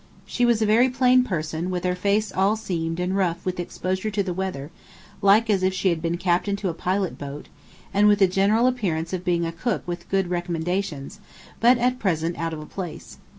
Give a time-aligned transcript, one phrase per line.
[0.25, 4.09] She was a very plain person, with her face all seamed and rough with exposure
[4.09, 4.71] to the weather,
[5.21, 7.49] like as if she had been captain to a pilot boat,
[7.93, 11.19] and with a general appearance of being a cook with good recommendations,
[11.59, 13.19] but at present out of a place.